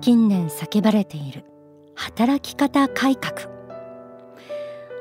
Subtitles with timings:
[0.00, 1.44] 近年叫ばれている
[1.94, 3.50] 働き方改革。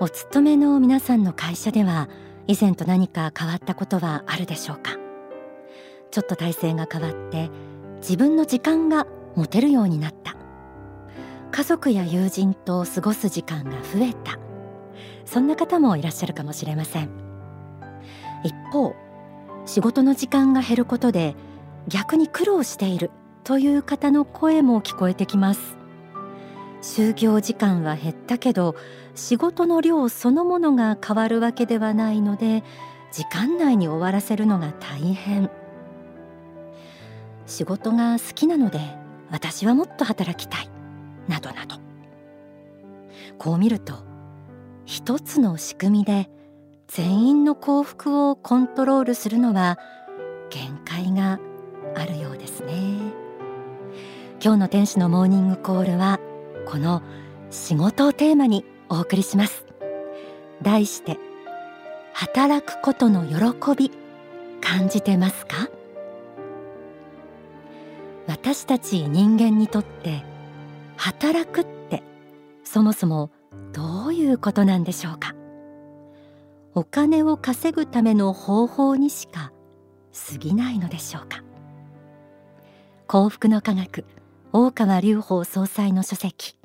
[0.02, 2.10] お勤めの皆さんの会社では
[2.48, 4.98] 以前と何か変わったことはあるでしょうか？
[6.12, 7.50] ちょっと体制が変わって
[8.02, 10.36] 自分の時間が持てるようになった。
[11.52, 14.38] 家族や友人と過ごす時間が増えた。
[15.23, 17.09] そんな方もいらっしゃるかもしれません。
[18.44, 18.94] 一方
[19.66, 21.36] 仕事の時間が減ることで
[21.88, 23.12] 逆に苦労している
[23.43, 25.77] という方の声も聞こえてきます。
[26.81, 28.75] 就業時間は減ったけど
[29.13, 32.63] 仕事の量そのものが変わるわけではないので
[33.12, 35.49] 時間内に終わらせるのが大変。
[37.45, 38.79] 仕事が好きなので
[39.31, 40.70] 私はもっと働きたい。
[41.27, 41.76] などなど。
[43.37, 43.93] こう見ると
[44.85, 46.29] 一つの仕組みで
[46.87, 49.77] 全員の幸福をコントロールするのは
[50.49, 51.40] 限界が
[51.96, 52.74] あるようですね。
[54.41, 56.18] 今日の天使のモーニングコールは
[56.65, 57.01] この
[57.49, 59.65] 仕事をテーマにお送りします。
[60.62, 61.18] 題して
[62.13, 63.91] 働くことの喜び
[64.62, 65.68] 感じてますか？
[68.28, 70.23] 私たち人間にとって
[70.96, 72.01] 働くって
[72.63, 73.31] そもそも
[73.74, 75.35] どういうことなんでしょうか？
[76.75, 79.51] お金を稼ぐための方法にしか
[80.31, 81.44] 過ぎないのでしょうか？
[83.07, 84.06] 幸福の科学
[84.52, 86.56] 大川隆法総裁の書籍。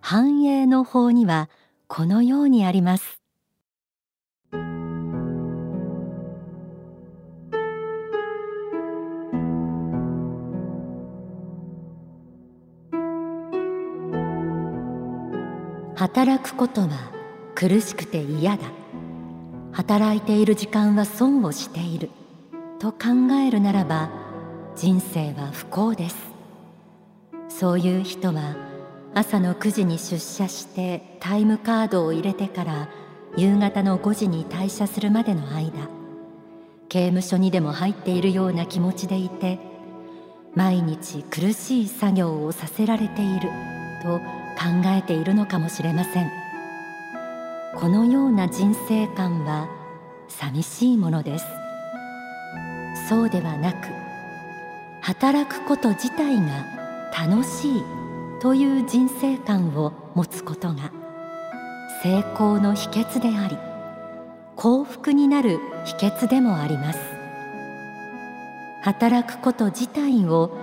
[0.00, 1.50] 繁栄の法には
[1.86, 3.20] このようにあります。
[15.94, 17.12] 働くことは
[17.54, 18.62] 苦しくて嫌だ。
[19.72, 22.08] 働いている時間は損をしている。
[22.78, 24.08] と考えるならば
[24.74, 26.31] 人生は不幸です。
[27.58, 28.56] そういう人は
[29.14, 32.88] 朝の9時に出社してタイムカードを入れてから
[33.36, 35.88] 夕方の5時に退社するまでの間
[36.88, 39.58] 刑務所にでも入っているような気持ちでいて
[40.54, 43.48] 毎日苦しい作業をさせられている
[44.02, 46.30] と考えているのかもしれません。
[47.74, 49.66] このような人生観は
[50.28, 51.46] 寂しいものです。
[53.08, 53.88] そうではなく
[55.00, 56.81] 働くこと自体が
[57.16, 57.82] 楽しい
[58.40, 60.92] という人生観を持つことが
[62.02, 63.56] 成功の秘訣であり
[64.56, 66.98] 幸福になる秘訣でもあります。
[68.82, 70.56] 働くこと自体を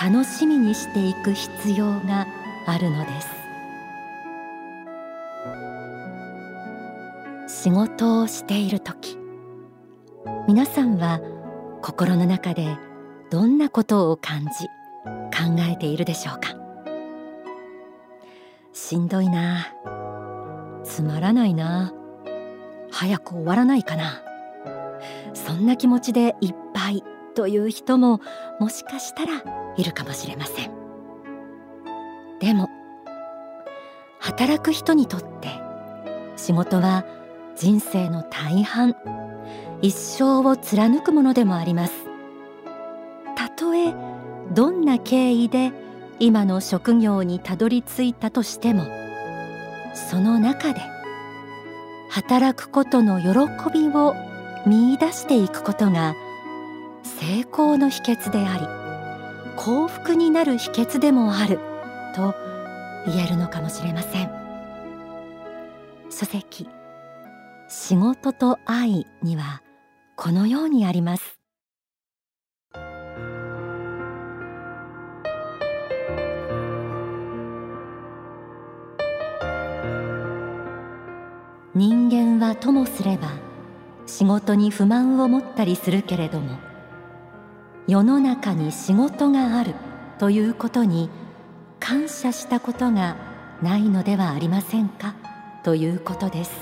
[0.00, 2.26] 楽しみにしていく必要が
[2.66, 3.44] あるのです。
[7.64, 9.18] 仕事をしている時
[10.46, 11.20] 皆さんは
[11.82, 12.76] 心の中で
[13.30, 14.68] どんなことを感じ
[15.44, 16.54] 考えているでしょうか？
[18.72, 19.74] しんどいな。
[20.82, 21.92] つまらないな。
[22.90, 24.22] 早く終わらないかな。
[25.34, 27.02] そんな気持ちでいっぱい
[27.34, 28.20] という人も
[28.58, 29.42] もしかしたら
[29.76, 30.70] いるかもしれません。
[32.40, 32.70] でも
[34.20, 35.48] 働く人にとって
[36.36, 37.04] 仕事は
[37.56, 38.96] 人生の大半
[39.82, 42.03] 一生を貫くものでもあります。
[44.94, 45.72] な経緯で
[46.20, 48.84] 今の職業にたどり着いたとしても
[49.92, 50.80] その中で
[52.10, 53.28] 働くことの喜
[53.72, 54.14] びを
[54.66, 56.14] 見出していくことが
[57.02, 58.66] 成功の秘訣であり
[59.56, 61.58] 幸福になる秘訣でもある
[62.14, 62.32] と
[63.06, 64.30] 言えるのかもしれません。
[66.08, 66.68] 書籍
[67.68, 69.62] 仕事と愛には
[70.16, 71.43] このようにあります。
[81.76, 83.32] 人間はともすれば
[84.06, 86.56] 仕事に不満を持ったりするけれども
[87.88, 89.74] 世の中に仕事がある
[90.18, 91.10] ということに
[91.80, 93.16] 感謝したことが
[93.60, 95.16] ないのではありませんか？
[95.64, 96.52] ということです。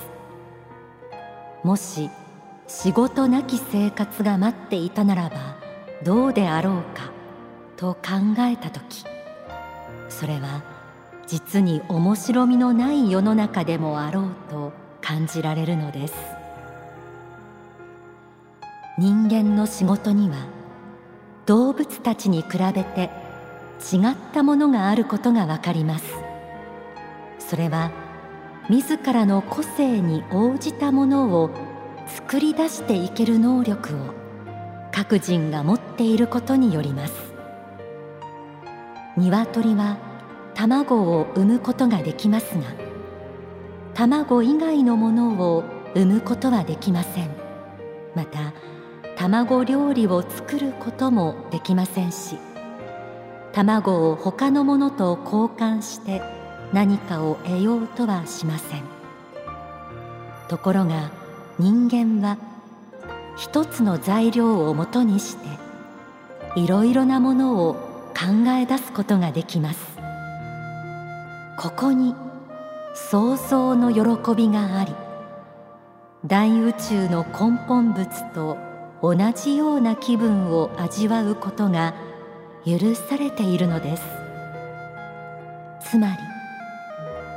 [1.62, 2.08] もし
[2.66, 5.56] 仕事なき生活が待っていたならば
[6.02, 7.12] どうであろうか？
[7.76, 8.00] と考
[8.38, 9.04] えた時
[10.08, 10.62] それは
[11.26, 14.72] 実に面白みのない世の中でもあろうと
[15.12, 16.14] 感じられるのです。
[18.98, 20.36] 人間の仕事には
[21.44, 23.10] 動物たちに比べて
[23.92, 26.14] 違ったものがあることがわかります。
[27.38, 27.90] それは
[28.70, 31.50] 自らの個性に応じたものを
[32.06, 34.14] 作り出していける能力を
[34.92, 37.12] 各人が持っていることによります。
[39.18, 39.98] 鶏は
[40.54, 42.91] 卵を産むことができますが
[43.94, 47.30] 卵以外のものを産むことはできません。
[48.14, 48.52] また
[49.16, 52.38] 卵料理を作ることもできませんし
[53.52, 56.22] 卵を他のものと交換して
[56.72, 58.82] 何かを得ようとはしません。
[60.48, 61.10] ところが
[61.58, 62.38] 人間は
[63.36, 65.46] 一つの材料をもとにして
[66.56, 67.74] いろいろなものを
[68.14, 69.98] 考え出すことができます。
[71.58, 72.14] ここに
[72.94, 74.94] 創造の喜びがあり
[76.26, 78.58] 大宇宙の根本物と
[79.02, 81.94] 同じような気分を味わうことが
[82.64, 84.02] 許されているのです。
[85.80, 86.12] つまり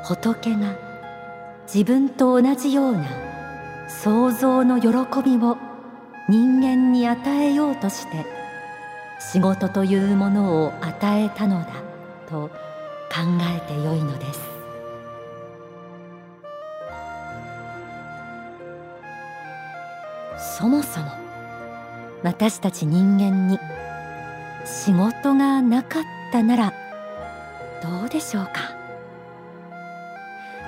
[0.03, 0.75] 仏が
[1.65, 3.07] 自分と同じような
[3.89, 4.89] 創造の喜
[5.23, 5.57] びを
[6.29, 8.25] 人間に与えようとして
[9.19, 11.67] 仕事というものを与えたのだ
[12.29, 12.49] と
[13.09, 13.21] 考
[13.57, 14.54] えてよいのです。
[20.57, 21.12] そもそも
[22.24, 23.59] 私たち人間に
[24.65, 26.74] 仕事がなかったなら
[27.83, 28.74] どうでしょうか？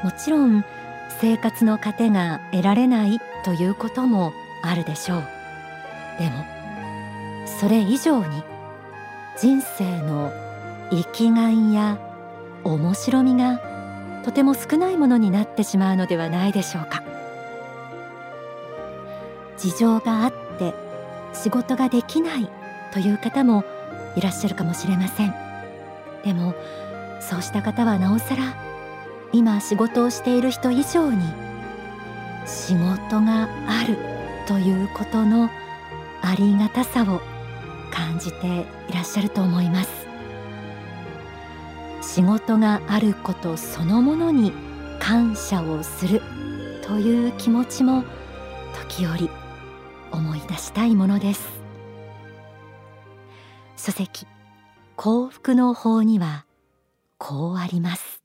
[0.04, 0.64] もちろん
[1.20, 4.34] 生活の糧が得られないということも
[4.64, 5.24] あるでしょう。
[6.20, 6.46] でも
[7.46, 8.44] それ以上に
[9.40, 10.32] 人生の
[10.92, 11.98] 生きがいや
[12.64, 13.60] 面白みが
[14.24, 17.02] とても少ないものになってしまうのではないでしょうか？
[19.58, 20.74] 事情があって
[21.34, 22.50] 仕事ができない
[22.94, 23.64] という方も
[24.16, 25.34] いらっしゃるかもしれません。
[26.24, 26.56] でも
[27.20, 28.56] そうした方はなおさら
[29.34, 31.22] 今仕事をしている人以上に
[32.46, 33.98] 仕事がある
[34.48, 35.50] ということの
[36.22, 37.22] ありがたさを
[37.92, 40.08] 感じていらっしゃると思います。
[42.02, 44.52] 仕事があることそのものに
[45.00, 46.22] 感謝をする
[46.82, 48.04] という気持ちも
[48.88, 49.30] 時折
[50.48, 51.48] 出したいものです。
[53.76, 54.28] 書籍
[54.96, 56.46] 幸福の法には
[57.18, 58.22] こうあります。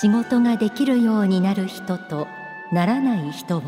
[0.00, 2.28] 仕事ができるようになる人と
[2.70, 3.62] ならない人を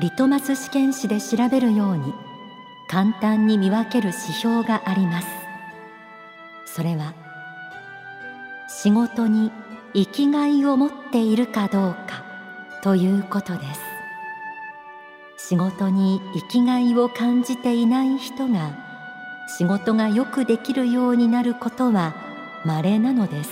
[0.00, 2.12] リトマス試験紙で調べるように
[2.88, 5.28] 簡単に見分ける指標があります。
[6.66, 7.14] それは
[8.86, 9.50] 仕事に
[9.94, 12.22] 生きがいを持っているかどうか
[12.84, 15.48] ということです。
[15.48, 18.78] 仕事に生きがいを感じていない人が
[19.58, 22.14] 仕事がよくできるようになることは
[22.64, 23.50] 稀なのです。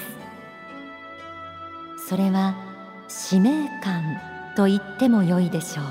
[2.09, 2.55] それは
[3.09, 4.21] 使命感
[4.55, 5.85] と言ってもよいでしょう。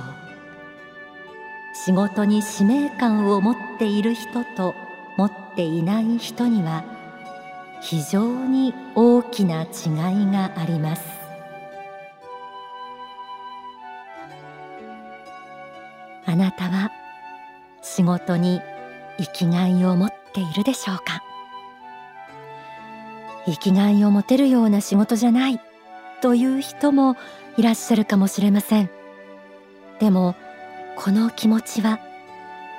[1.76, 4.74] 仕事に使命感を持っている人と
[5.18, 7.03] 持っていない人には
[7.84, 9.68] 非常に大きな違い
[10.32, 11.04] があります。
[16.26, 16.92] あなたは
[17.82, 18.62] 仕事に
[19.18, 21.22] 生きがいを持っているでしょうか？
[23.46, 25.60] 生きがいを持てるような仕事じゃない
[26.22, 27.18] という人も
[27.58, 28.90] いらっしゃるかもしれません。
[30.00, 30.36] でも
[30.96, 32.00] この気持ちは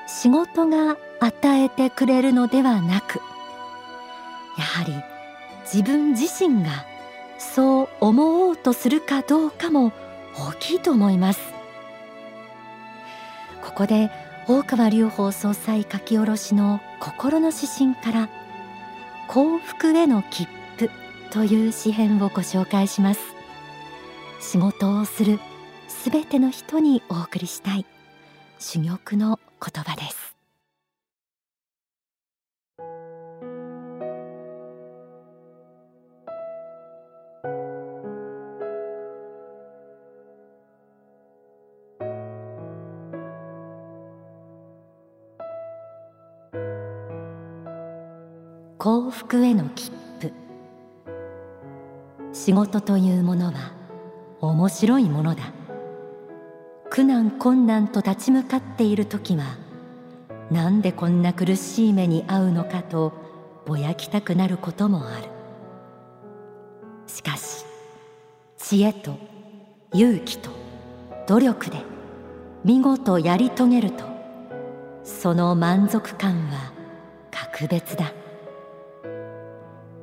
[0.09, 3.21] 仕事が与えてくれるのではなく
[4.57, 4.95] やはり
[5.65, 6.87] 自分自身が
[7.39, 9.93] そう思おうとするかどうかも
[10.37, 11.41] 大きいと思います。
[13.63, 14.11] ここで
[14.47, 18.29] 大川隆法総裁書き下ろしの心の指針から
[19.29, 20.47] 幸福への切
[20.77, 20.91] 符
[21.31, 23.21] という詩編をご紹介します。
[24.41, 25.41] 仕事をする
[25.89, 27.87] すべての人にお送りしたい。
[28.59, 30.34] 珠玉の言葉です。
[48.85, 50.31] 幸福への切符。
[52.35, 53.73] 仕事というものは
[54.43, 55.55] 面白いものだ。
[56.91, 59.57] 苦難困難と立ち向かっている時は
[60.51, 63.15] なんでこんな苦しい目に遭うのかと
[63.65, 65.29] ぼやきたくなることもある。
[67.07, 67.65] しかし
[68.59, 69.17] 知恵と
[69.95, 70.51] 勇気と
[71.27, 71.79] 努力で
[72.65, 74.05] 見事やり遂げると
[75.05, 76.71] その満足感は
[77.31, 78.13] 格別だ。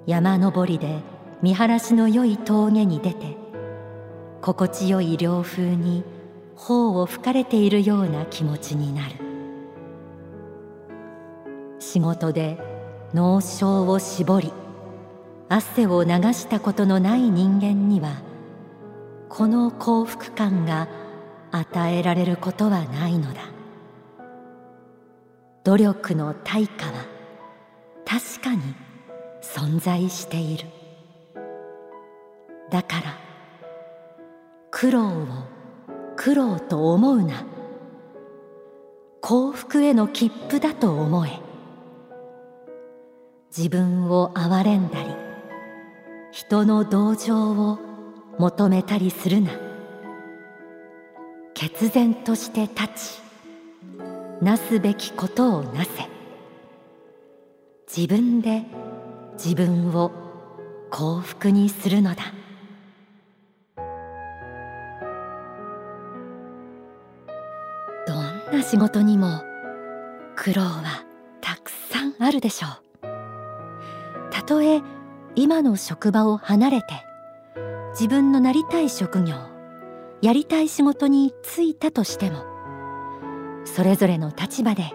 [0.08, 1.00] 山登りで
[1.42, 3.38] 見晴らしの良い峠に出て
[4.42, 6.04] 心地よい涼風に
[6.56, 9.16] 頬を吹かれているような気持ちになる。
[11.80, 12.58] 仕事で
[13.14, 14.54] 脳症を絞り
[15.50, 18.22] 汗を流したことのない人間には
[19.28, 20.88] この幸福感が
[21.52, 23.42] 与えられることはないのだ。
[25.64, 27.06] 努力の対価は
[28.06, 28.62] 確かに
[29.54, 30.66] 存在している。
[32.70, 33.18] だから
[34.72, 35.28] 苦労を
[36.16, 37.46] 苦労と思うな。
[39.20, 41.40] 幸福への切符だと思え。
[43.56, 45.10] 自分を憐れんだり
[46.32, 47.78] 人の同情を
[48.40, 49.52] 求めたりするな。
[51.54, 53.22] 決然として立ち
[54.42, 56.08] なすべきことをなせ。
[57.94, 58.64] 自分で
[59.34, 60.12] 自分を
[60.90, 62.24] 幸福にするのだ。
[68.08, 69.42] どんな仕事にも
[70.36, 71.06] 苦労は
[71.40, 72.82] たくさんあるでしょう。
[74.32, 74.82] たとえ
[75.36, 76.88] 今の職場を離れて
[77.92, 79.36] 自分のなりたい職業
[80.22, 82.44] やりたい仕事に就いたとしても
[83.66, 84.92] それぞれの立場で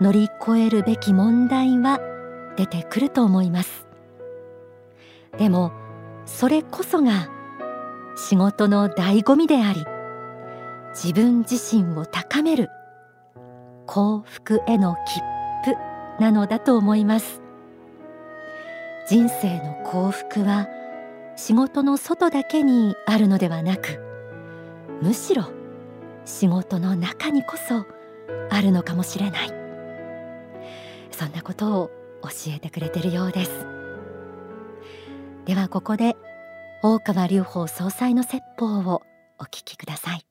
[0.00, 2.00] 乗り越えるべき問題は
[2.60, 3.86] 出てくると思います。
[5.38, 5.72] でも
[6.26, 7.28] それこそが
[8.16, 9.84] 仕事の醍醐味であり
[10.90, 12.68] 自分自身を高める
[13.86, 15.20] 幸福への切
[15.70, 17.40] 符なのだと思います。
[19.08, 20.68] 人生の幸福は
[21.36, 23.98] 仕事の外だけにあるのではなく
[25.00, 25.44] むしろ
[26.26, 27.86] 仕事の中にこそ
[28.50, 29.48] あるのかもしれない。
[31.10, 33.50] そんなことを教えてくれてるようです
[35.46, 36.16] ではここで
[36.82, 39.02] 大川隆法総裁の説法を
[39.38, 40.24] お聞きください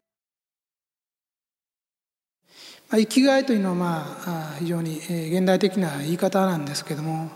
[2.92, 7.30] 生きがいというのはまあ非常に現代的な言い方なんですけども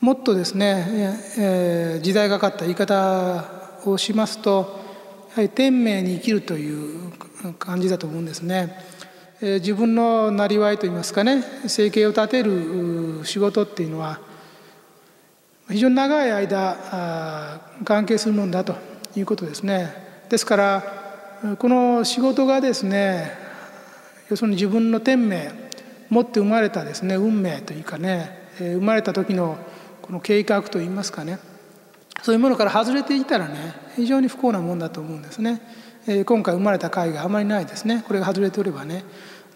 [0.00, 3.44] もっとですね、え時代がかった言い方
[3.84, 4.80] をしますと
[5.30, 7.12] やはり天命に生きるという
[7.58, 8.78] 感じだと思うんですね。
[9.40, 14.20] 自分のなりわいといいますかね生計を立てる仕事っていうのは
[15.70, 18.76] 非常に長い間関係するものだと
[19.16, 19.94] いうことですね。
[20.28, 23.32] ですからこの仕事がですね
[24.28, 25.50] 要するに自分の天命
[26.10, 29.56] 持って生まれたですね運命というかね生まれた時の
[30.02, 31.38] この計画といいますかね
[32.22, 33.54] そういうものから外れていたらね
[33.96, 35.62] 非常に不幸なもんだと思うんですね。
[36.12, 38.02] え今回生まれた会があまりないですね。
[38.06, 39.04] これが外れておればね。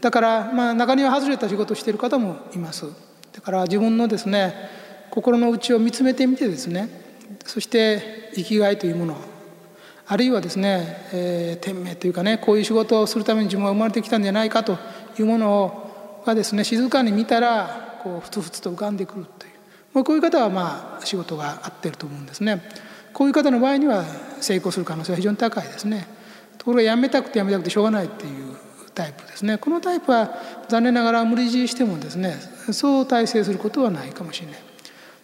[0.00, 2.86] だからまあ中には外れた仕事をしている方もいます。
[3.32, 4.54] だから自分のですね
[5.10, 6.88] 心の内を見つめてみてですね。
[7.44, 9.16] そして生きがいというもの
[10.06, 14.78] あるいはですね、えー、天命というかねこういう仕事をするために自分は生まれてきたんじゃないかと
[15.18, 19.52] いうものをがですね静かに見たらこうふつふつと浮かんでくるという。
[19.92, 22.62] まあ、こういう方はまあ仕事が合ってると思うんですね。
[23.12, 24.04] こういう方の場合には
[24.40, 26.06] 成功する可能性は非常に高いですね。
[26.64, 28.56] ところがやめたくてやめたくてしょうがないっていう
[28.94, 29.58] タイプですね。
[29.58, 30.30] このタイプは
[30.68, 32.36] 残念ながら無理強いしてもですね
[32.72, 34.56] そう体制することはないかもしれない。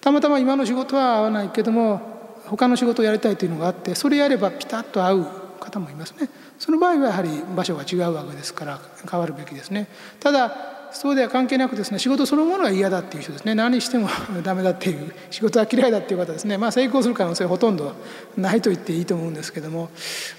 [0.02, 5.26] たまたま今の仕事は合わないけども他の仕事をやりたいというのがあってそれやればピタッと合う
[5.60, 6.28] 方もいますね。
[6.58, 8.78] その場合はやはり場所が違うわけですから
[9.10, 9.88] 変わるべきですね。
[10.20, 14.08] ただそうでは関係なくですね仕事そのものが嫌だっていう人ですね何しても
[14.42, 17.94] ダメだっていう仕事は嫌いだっていう方ですねまあ成功する可能性はほとんど
[18.36, 19.90] ないと言っていいと思うんですけども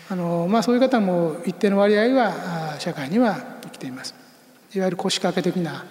[0.10, 4.14] あの、まあ、そういう方も一定の割合は社会には生きています。
[4.74, 5.84] いわゆる腰掛け的な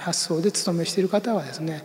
[0.00, 1.84] 発想で勤めしている方はですね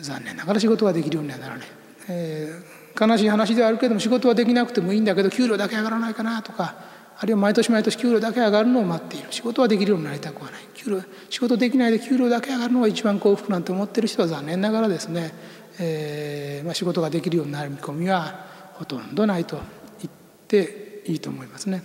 [0.00, 1.66] 残念ながら仕事ができるようにはならない。
[2.08, 6.74] えー、悲しい話ではあるけども仕事はできなくてもいいんだけど給料だけ上がらないかなとか
[7.22, 15.34] あるいは毎年毎年給料だけ上がるのを待っている仕事はできるようになりたくはない給料仕事できないで給料だけ上がるのが一番幸福なんて思ってる人は残念ながらですね、
[15.78, 19.60] えーまあ、仕事ができるようになる見込みはほとんどないと
[20.00, 20.10] 言っ
[20.48, 21.82] ていいと思いますね。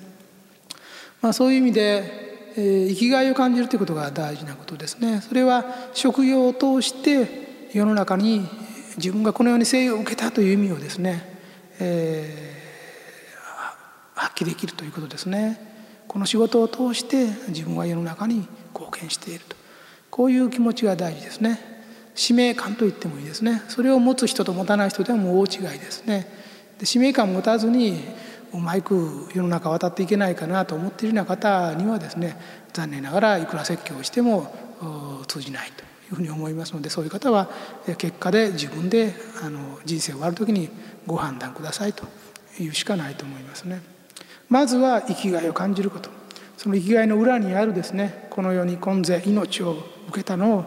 [1.22, 5.20] まあ、そういう意味で、えー、生きがいを感じるということが大事なことですね。
[5.20, 8.48] それは職業を通して世の中に
[8.96, 11.38] 自分がこのように生を受けたという意味をですね、
[11.82, 12.65] えー
[14.16, 15.60] 発揮できるということですね。
[16.08, 19.56] この仕事を通して自分は世の中に貢献していると。
[20.10, 21.60] こういう気持ちが大事ですね。
[22.16, 23.62] 使命感と言ってもいいですね。
[23.68, 26.28] それを持つ人と持たない人ではもう大違いですね。
[26.80, 28.00] で使命感を持たずに
[28.54, 32.38] うまく世の中渡っていけないかなと思っているような方にはですね
[32.74, 34.54] 残念ながらいくら説教をしても
[35.28, 37.50] 通じないというふうに思いますのでそういう方は
[37.98, 40.70] 結果で自分であの人生を終わる時に
[41.06, 42.06] ご判断くださいと
[42.60, 43.95] いうしかないと思いますね。
[44.50, 46.10] まずは生きがいを感じること。
[46.58, 49.76] その生きがいの裏にあるですねこの世に今世命を
[50.08, 50.66] 受けたのを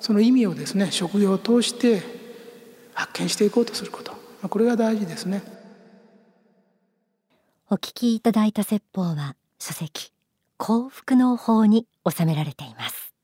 [0.00, 2.02] その意味をですね職業を通して
[2.94, 4.12] 発見していこうとすること。
[4.48, 5.42] これが大事ですね。
[7.70, 10.12] お聞きいただいた説法は書籍
[10.56, 13.14] 幸福の法に収められています。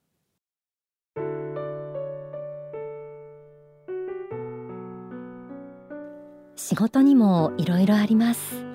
[6.57, 8.66] 仕事にもいろいろあります。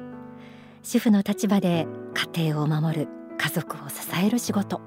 [0.84, 1.88] 主婦の立場で
[2.36, 3.08] 家庭を守る
[3.38, 4.82] 家族を支える仕事。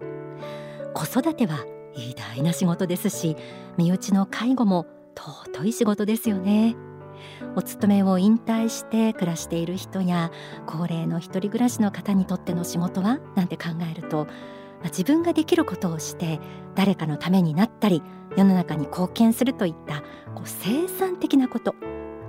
[0.93, 3.37] 子育ては偉大な仕事ですし
[3.77, 4.87] 身内の介護も
[5.17, 6.75] 尊い仕事ですよね。
[7.55, 10.33] お勤めを引退して暮らしている人や
[10.67, 14.27] 高齢の一人暮らしの方にとっての仕事はなんて考えると
[14.85, 16.41] 自分ができることをして
[16.75, 18.03] 誰かのためになったり
[18.37, 20.01] 世の中に貢献するといった
[20.35, 21.77] こう生産的なこと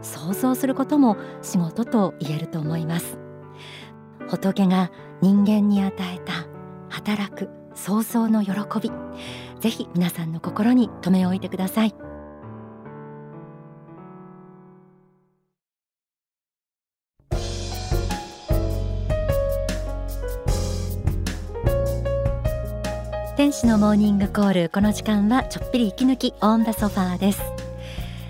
[0.01, 3.24] 想像することも仕事と言えると思います。
[4.27, 4.91] 仏が
[5.21, 6.47] 人間に与えた
[6.89, 8.51] 働く想像の喜
[8.81, 8.91] び。
[9.59, 11.95] ぜひ皆さんの心に留め置いてください。
[23.37, 24.69] 天使のモーニングコール。
[24.69, 27.41] この時間はちょっぴり息抜きオンダソファーです、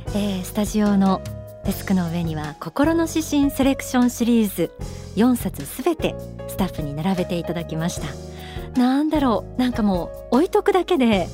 [0.10, 1.22] えー、スタジオの
[1.66, 4.72] デスクの上には心の指針セレクションシリーズ
[5.16, 6.16] 4冊すべて
[6.48, 8.80] スタッフに並べていただきました。
[8.80, 9.60] なんだろう。
[9.60, 11.28] なんかもう置いとくだけで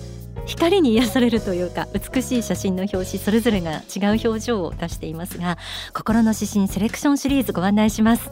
[0.45, 5.57] 光に癒されるというか美しい写真の表紙それぞれが違う表情を出していますが
[5.93, 8.31] 心の指針セレクションシリーズご案内します。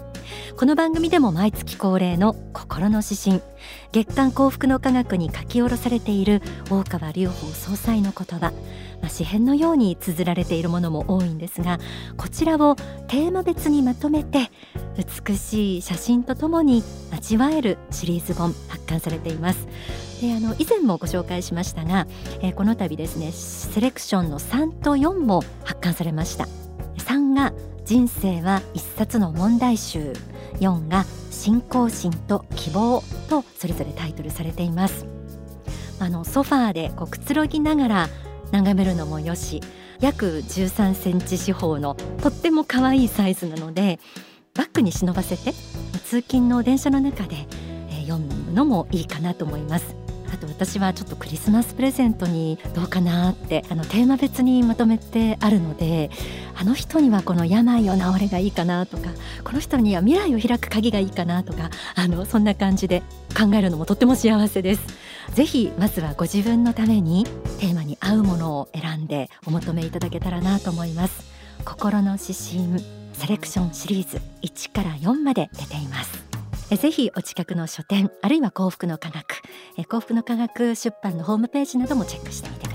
[0.58, 3.42] この番組でも毎月恒例の心の指針
[3.92, 8.52] 月刊幸福の科学に書き下ろされている大川隆法総裁の言葉。
[9.02, 11.80] まあ、詩編のように綴られているものも多いんですが
[12.18, 12.76] こちらを
[13.08, 14.52] テーマ別にまとめて
[15.26, 20.09] 美しい写真とともに味わえるシリーズ本発刊されています。
[20.22, 22.08] であの以前もご紹介しましたが、
[22.42, 26.48] えー、この度ですねセレクションの3と4も発刊されました。
[26.98, 27.54] 3が
[27.86, 30.14] 人生は一冊の問題集。
[30.60, 35.06] 4が信仰心と希望とそれぞれタイトルされています。
[36.00, 38.10] あのソファーでこうくつろぎながら
[38.52, 39.62] 眺めるのもよし
[40.00, 44.00] 約13センチ四方のとっても可愛いサイズなので
[44.54, 45.52] バッグに忍ばせて
[46.06, 47.48] 通勤の電車の中で
[48.08, 49.99] 読むのもいいかなと思います。
[50.34, 56.10] あと私はちょっとクリスマスプレゼントにどうかなってあのテーマ別にまとめてあるので
[56.56, 59.10] あの人にはこの病を治れがいいかなとか
[59.44, 63.02] この人には未来を開く鍵がいいかなとかあのそんな感じで
[63.38, 64.82] 考えるのもとっても幸せです。
[65.34, 67.26] ぜひまずはご自分のために
[67.60, 71.24] テーマに合うものを選んでお求めいただけたらなと思います。
[71.66, 76.29] 心の指針セレクションシリーズ1から4まで出ています。
[76.78, 79.42] ぜひお近くの書店あるいは幸福の科学
[79.88, 82.69] 幸福の科学出版のホームページなどもチェックしてみて